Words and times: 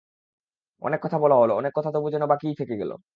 অনেক 0.81 0.99
কথা 1.03 1.17
হলো 1.17 1.35
বলা, 1.35 1.53
অনেক 1.53 1.71
কথা 1.75 1.89
তবু 1.91 2.07
যেন 2.09 2.23
বাকিই 2.25 2.55
থেকে 2.55 2.75
গেল। 2.77 2.91